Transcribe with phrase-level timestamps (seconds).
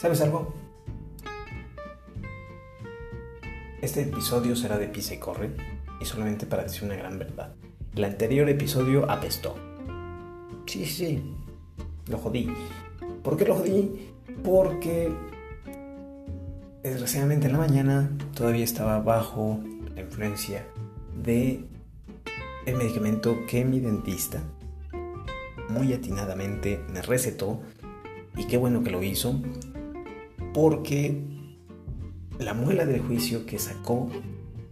[0.00, 0.54] ¿Sabes algo?
[3.82, 5.50] Este episodio será de pisa y corre
[6.00, 7.52] y solamente para decir una gran verdad.
[7.94, 9.56] El anterior episodio apestó.
[10.64, 11.22] Sí, sí,
[12.08, 12.50] lo jodí.
[13.22, 14.08] ¿Por qué lo jodí?
[14.42, 15.12] Porque
[16.82, 19.60] desgraciadamente en la mañana todavía estaba bajo
[19.94, 20.64] la influencia
[21.22, 21.62] de
[22.64, 24.42] el medicamento que mi dentista
[25.68, 27.60] muy atinadamente me recetó
[28.38, 29.38] y qué bueno que lo hizo
[30.52, 31.22] porque
[32.38, 34.10] la muela del juicio que sacó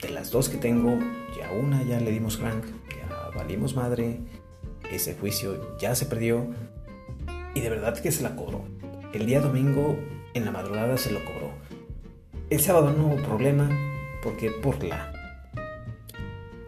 [0.00, 0.98] de las dos que tengo,
[1.36, 4.20] ya una ya le dimos crank, ya valimos madre,
[4.90, 6.46] ese juicio ya se perdió
[7.54, 8.64] y de verdad que se la cobró.
[9.12, 9.98] El día domingo
[10.34, 11.50] en la madrugada se lo cobró.
[12.50, 13.68] El sábado no hubo problema
[14.22, 15.12] porque por la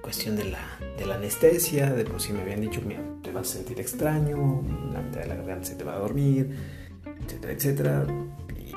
[0.01, 3.51] cuestión de la, de la anestesia, de por si me habían dicho, mira, te vas
[3.51, 6.57] a sentir extraño, la mitad de la garganta se te va a dormir,
[7.25, 8.07] etcétera, etcétera.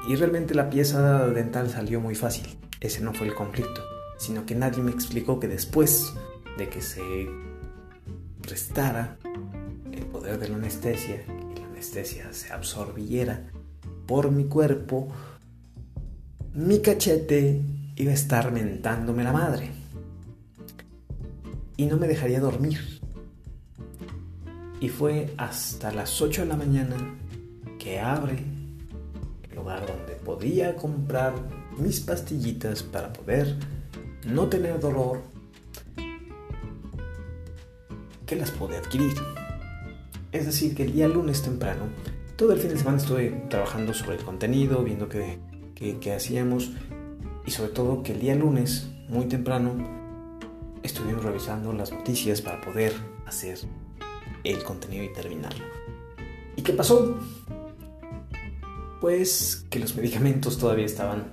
[0.08, 2.48] Y, realmente la pieza dental salió muy fácil.
[2.80, 3.82] Ese no fue el conflicto,
[4.18, 6.14] sino que nadie me explicó que después
[6.58, 7.02] de que se
[8.42, 9.18] restara
[9.92, 13.48] el poder de la anestesia, y la anestesia se absorbiera
[14.08, 15.08] por mi cuerpo,
[16.54, 17.62] mi cachete
[17.96, 19.70] iba a estar mentándome la madre
[21.78, 23.02] y no me dejaría dormir.
[24.80, 26.96] Y fue hasta las 8 de la mañana
[27.80, 28.44] que abre
[29.80, 31.34] lugar donde podía comprar
[31.78, 33.56] mis pastillitas para poder
[34.26, 35.22] no tener dolor
[38.26, 39.14] que las pude adquirir.
[40.32, 41.86] Es decir, que el día lunes temprano,
[42.36, 45.40] todo el fin de semana estuve trabajando sobre el contenido, viendo qué,
[45.76, 46.72] qué, qué hacíamos
[47.46, 49.76] y sobre todo que el día lunes, muy temprano,
[50.84, 52.94] estuvimos revisando las noticias para poder
[53.26, 53.60] hacer
[54.44, 55.66] el contenido y terminarlo.
[56.56, 57.20] ¿Y qué pasó?
[59.02, 61.32] Pues que los medicamentos todavía estaban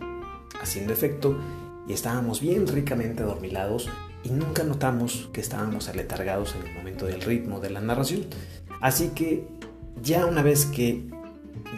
[0.60, 1.38] haciendo efecto
[1.86, 3.88] y estábamos bien ricamente adormilados
[4.24, 8.26] y nunca notamos que estábamos aletargados en el momento del ritmo de la narración.
[8.80, 9.46] Así que
[10.02, 11.08] ya una vez que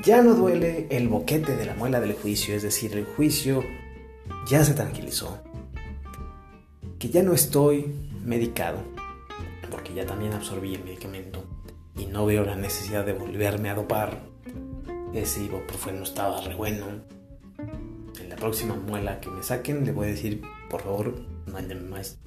[0.05, 3.65] ya no duele el boquete de la muela del juicio, es decir, el juicio
[4.49, 5.39] ya se tranquilizó,
[6.99, 7.93] que ya no estoy
[8.25, 8.79] medicado,
[9.71, 11.45] porque ya también absorbí el medicamento
[11.97, 14.30] y no veo la necesidad de volverme a dopar.
[15.13, 16.87] Ese ibuprofeno estaba re bueno.
[18.21, 21.15] En la próxima muela que me saquen le voy a decir, por favor,
[21.47, 22.19] mándenme más.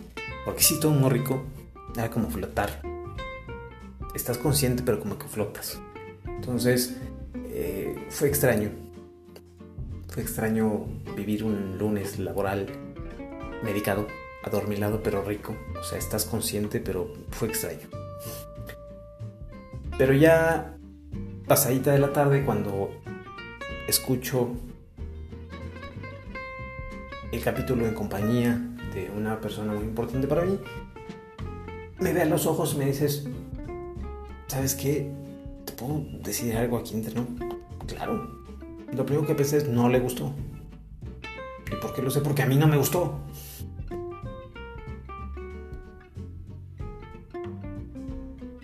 [0.46, 1.44] Porque si todo muy rico,
[1.96, 2.82] era como flotar.
[4.16, 5.80] Estás consciente pero como que flotas.
[6.26, 6.98] Entonces,
[7.36, 8.70] eh, fue extraño.
[10.10, 12.68] Fue extraño vivir un lunes laboral
[13.64, 14.08] medicado
[14.44, 15.56] adormilado pero rico.
[15.80, 17.88] O sea, estás consciente, pero fue extraño.
[19.98, 20.73] Pero ya
[21.54, 22.90] pasadita de la tarde, cuando
[23.88, 24.54] escucho
[27.32, 28.60] el capítulo en compañía
[28.92, 30.58] de una persona muy importante para mí,
[32.00, 33.28] me ve a los ojos y me dices,
[34.48, 35.12] ¿sabes qué?
[35.64, 37.28] ¿Te puedo decir algo aquí interno?
[37.86, 38.36] Claro.
[38.92, 40.34] lo primero que pensé es, no le gustó.
[41.72, 42.22] ¿Y por qué lo sé?
[42.22, 43.20] Porque a mí no me gustó.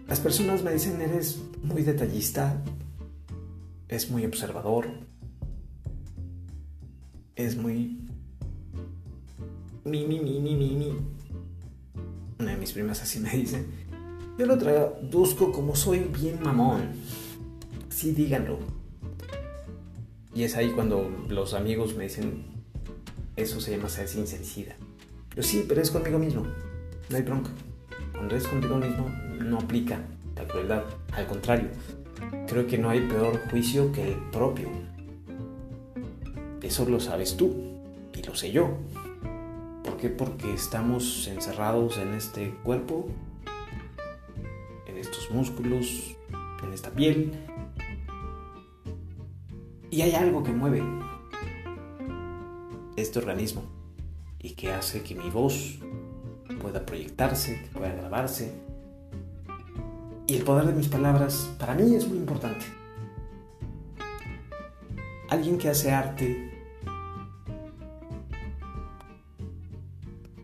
[0.08, 2.60] Las personas me dicen, eres muy detallista,
[3.90, 4.88] es muy observador,
[7.36, 8.00] es muy...
[9.84, 10.98] Mi, mi, mi, mi, mi.
[12.38, 13.66] Una de mis primas así me dice.
[14.38, 16.92] Yo lo traduzco como soy bien mamón.
[17.90, 18.60] Sí, díganlo.
[20.36, 22.44] Y es ahí cuando los amigos me dicen,
[23.36, 24.76] eso se llama ser sinceridad.
[25.36, 26.46] Yo sí, pero es conmigo mismo.
[27.10, 27.50] No hay bronca.
[28.14, 29.10] Cuando es contigo mismo,
[29.44, 30.00] no aplica
[30.36, 30.84] la crueldad.
[31.14, 31.70] Al contrario,
[32.50, 34.70] creo que no hay peor juicio que el propio.
[36.64, 37.54] Eso lo sabes tú
[38.16, 38.72] y lo sé yo.
[39.84, 40.10] ¿Por qué?
[40.10, 43.08] Porque estamos encerrados en este cuerpo,
[44.88, 46.18] en estos músculos,
[46.64, 47.34] en esta piel.
[49.92, 50.82] Y hay algo que mueve
[52.96, 53.64] este organismo
[54.40, 55.80] y que hace que mi voz
[56.62, 58.69] pueda proyectarse, que pueda grabarse.
[60.30, 62.64] Y el poder de mis palabras para mí es muy importante.
[65.28, 66.54] Alguien que hace arte,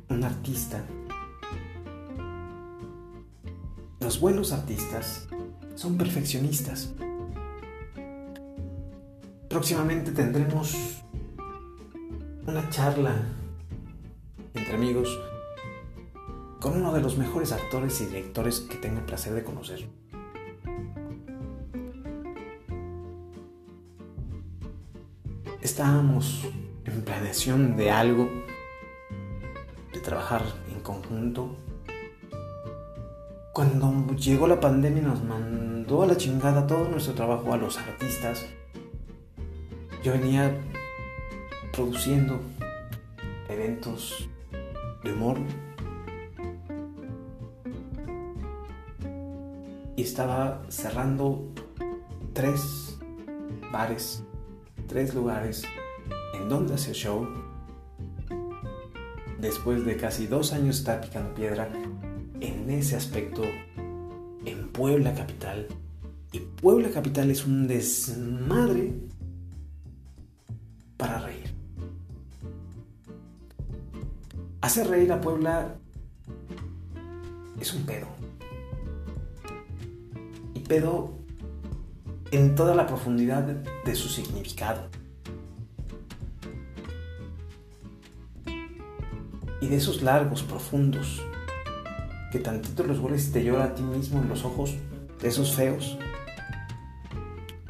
[0.09, 0.83] un artista,
[3.99, 5.27] los buenos artistas
[5.75, 6.91] son perfeccionistas.
[9.47, 11.03] Próximamente tendremos
[12.47, 13.13] una charla
[14.55, 15.15] entre amigos
[16.65, 19.87] con uno de los mejores actores y directores que tengo el placer de conocer.
[25.61, 26.41] estábamos
[26.85, 28.27] en planeación de algo,
[29.93, 30.41] de trabajar
[30.73, 31.55] en conjunto.
[33.53, 38.43] Cuando llegó la pandemia nos mandó a la chingada todo nuestro trabajo a los artistas.
[40.03, 40.51] Yo venía
[41.71, 42.39] produciendo
[43.49, 44.27] eventos
[45.03, 45.37] de humor
[49.95, 51.51] y estaba cerrando
[52.33, 52.97] tres
[53.71, 54.23] bares,
[54.87, 55.63] tres lugares
[56.33, 57.27] en donde hacer show.
[59.39, 61.69] Después de casi dos años estar picando piedra
[62.41, 63.43] en ese aspecto
[64.45, 65.67] en Puebla Capital.
[66.31, 68.93] Y Puebla Capital es un desmadre
[70.97, 71.53] para reír.
[74.61, 75.75] Hacer reír a Puebla
[77.59, 78.07] es un pedo.
[80.67, 81.13] Pedo
[82.31, 84.81] en toda la profundidad de su significado.
[89.61, 91.23] Y de esos largos, profundos,
[92.31, 94.75] que tantito los y te llora a ti mismo en los ojos,
[95.21, 95.97] de esos feos,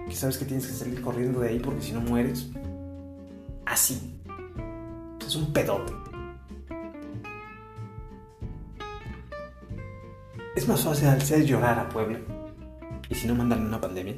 [0.07, 2.49] que sabes que tienes que salir corriendo de ahí porque si no mueres.
[3.65, 4.19] Así.
[5.25, 5.93] Es un pedote.
[10.55, 12.34] Es más fácil hacer llorar a Puebla.
[13.15, 14.15] Si no, mandan una pandemia.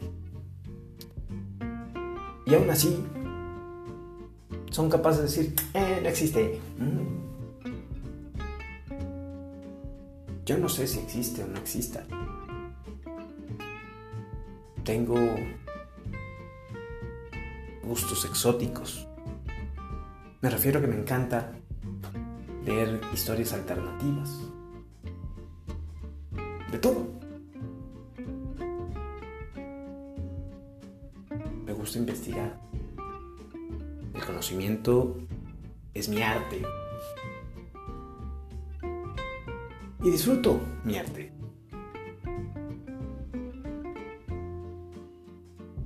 [2.47, 2.97] Y aún así,
[4.71, 6.59] son capaces de decir, eh, no existe.
[6.79, 7.17] Mm.
[10.45, 12.05] Yo no sé si existe o no exista.
[14.83, 15.15] Tengo
[17.83, 19.07] gustos exóticos.
[20.41, 21.51] Me refiero a que me encanta
[22.65, 24.29] leer historias alternativas.
[26.71, 27.16] De todo.
[31.87, 32.59] Gusta investigar.
[34.13, 35.15] El conocimiento
[35.93, 36.61] es mi arte.
[40.03, 41.31] y disfruto mi arte.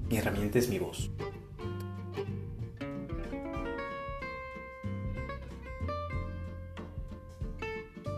[0.09, 1.11] Mi herramienta es mi voz.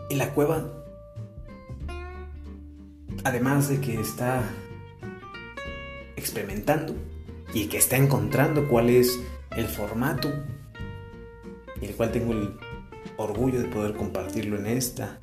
[0.08, 0.72] Y la cueva,
[3.24, 4.42] además de que está
[6.16, 6.94] experimentando
[7.54, 9.18] y que está encontrando cuál es
[9.56, 10.30] el formato
[11.80, 12.58] y el cual tengo el
[13.16, 15.18] orgullo de poder compartirlo en esta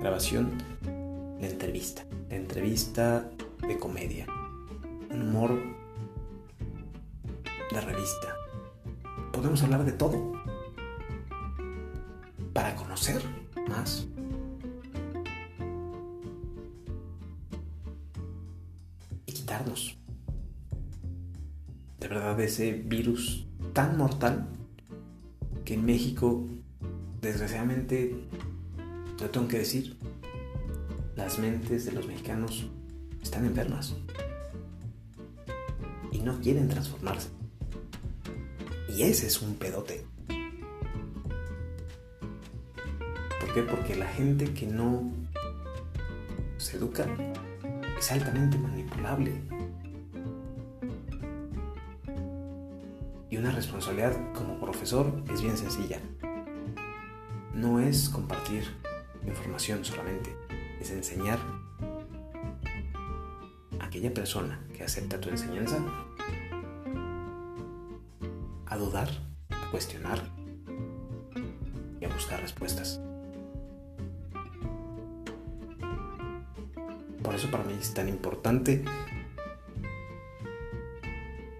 [0.00, 0.52] grabación,
[1.40, 2.04] la entrevista.
[2.28, 3.28] La entrevista
[3.66, 4.26] de comedia.
[5.10, 5.58] Un humor
[7.72, 8.36] de revista.
[9.32, 10.32] Podemos hablar de todo.
[12.52, 13.22] Para conocer
[13.68, 14.06] más.
[19.26, 19.99] Y quitarnos.
[22.10, 24.48] De verdad ese virus tan mortal
[25.64, 26.44] que en México
[27.20, 28.16] desgraciadamente
[29.20, 29.96] lo tengo que decir,
[31.14, 32.66] las mentes de los mexicanos
[33.22, 33.94] están enfermas
[36.10, 37.28] y no quieren transformarse.
[38.88, 40.04] Y ese es un pedote.
[43.38, 43.62] ¿Por qué?
[43.62, 45.12] Porque la gente que no
[46.58, 47.06] se educa
[47.96, 49.59] es altamente manipulable.
[53.30, 56.00] Y una responsabilidad como profesor es bien sencilla.
[57.54, 58.64] No es compartir
[59.24, 60.36] información solamente,
[60.80, 61.38] es enseñar
[63.78, 65.78] a aquella persona que acepta tu enseñanza
[68.66, 69.08] a dudar,
[69.50, 70.20] a cuestionar
[72.00, 73.00] y a buscar respuestas.
[77.22, 78.82] Por eso para mí es tan importante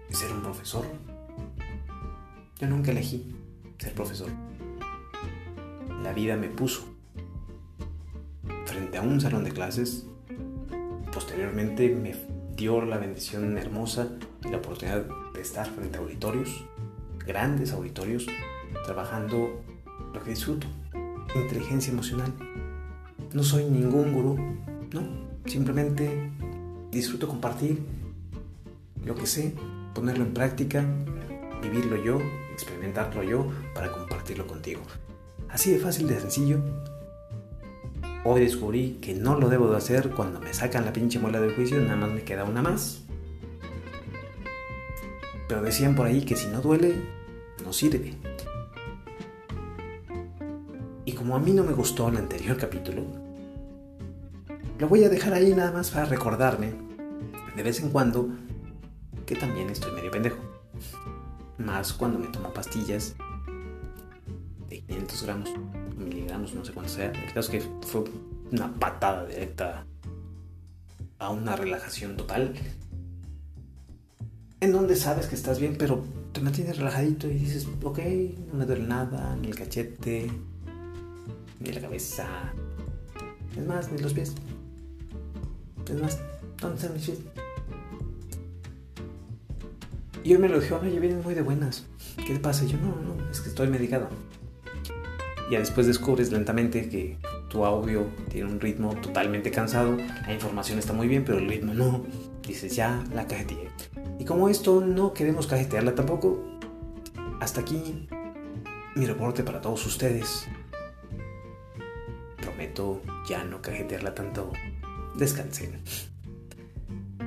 [0.09, 1.10] ser un profesor.
[2.61, 3.25] Yo nunca elegí
[3.79, 4.29] ser profesor.
[6.03, 6.83] La vida me puso
[8.67, 10.05] frente a un salón de clases.
[11.11, 12.15] Posteriormente me
[12.55, 14.09] dio la bendición hermosa
[14.45, 16.63] y la oportunidad de estar frente a auditorios,
[17.25, 18.27] grandes auditorios,
[18.85, 19.63] trabajando
[20.13, 20.67] lo que disfruto,
[21.33, 22.31] inteligencia emocional.
[23.33, 24.37] No soy ningún gurú,
[24.93, 25.01] no,
[25.47, 26.29] simplemente
[26.91, 27.81] disfruto compartir
[29.03, 29.55] lo que sé,
[29.95, 30.85] ponerlo en práctica,
[31.61, 32.19] vivirlo yo,
[32.51, 34.81] experimentarlo yo para compartirlo contigo.
[35.49, 36.59] Así de fácil, de sencillo,
[38.23, 41.55] Hoy descubrí que no lo debo de hacer cuando me sacan la pinche muela del
[41.55, 43.01] juicio, nada más me queda una más.
[45.47, 47.01] Pero decían por ahí que si no duele,
[47.65, 48.13] no sirve.
[51.03, 53.05] Y como a mí no me gustó el anterior capítulo,
[54.77, 56.73] lo voy a dejar ahí nada más para recordarme
[57.55, 58.29] de vez en cuando
[59.25, 60.50] que también estoy medio pendejo.
[61.61, 63.15] Más cuando me tomo pastillas
[64.69, 65.49] de 500 gramos,
[65.97, 67.11] miligramos, no sé cuánto sea.
[67.11, 68.03] El caso que fue
[68.51, 69.85] una patada directa
[71.19, 72.53] a una relajación total.
[74.59, 76.03] En donde sabes que estás bien, pero
[76.33, 77.99] te mantienes relajadito y dices, ok,
[78.51, 80.31] no me duele nada, ni el cachete,
[81.59, 82.27] ni la cabeza.
[83.57, 84.33] Es más, ni los pies.
[85.89, 86.19] Es más,
[86.59, 87.19] ¿dónde están mis pies?
[90.23, 91.87] Y hoy me lo dijo, oye, vienes muy de buenas.
[92.17, 92.63] ¿Qué te pasa?
[92.65, 94.07] Y yo, no, no, es que estoy medicado.
[95.49, 97.17] Y después descubres lentamente que
[97.49, 101.73] tu audio tiene un ritmo totalmente cansado, la información está muy bien, pero el ritmo
[101.73, 102.05] no.
[102.47, 103.69] Dices, ya la cajeteé.
[104.19, 106.41] Y como esto no queremos cajetearla tampoco,
[107.39, 108.07] hasta aquí
[108.95, 110.47] mi reporte para todos ustedes.
[112.37, 114.51] Prometo ya no cajetearla tanto.
[115.15, 115.81] Descansen.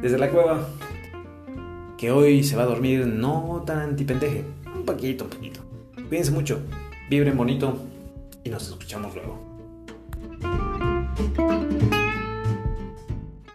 [0.00, 0.68] Desde la cueva,
[1.98, 5.60] que hoy se va a dormir no tan antipendeje, un poquito, un poquito.
[6.08, 6.60] Cuídense mucho,
[7.08, 7.78] vibren bonito
[8.42, 9.53] y nos escuchamos luego.